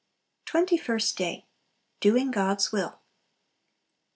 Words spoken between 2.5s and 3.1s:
Will.